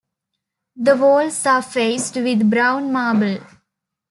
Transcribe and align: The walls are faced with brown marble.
The 0.77 0.97
walls 0.97 1.45
are 1.45 1.61
faced 1.61 2.15
with 2.15 2.49
brown 2.49 2.91
marble. 2.91 3.37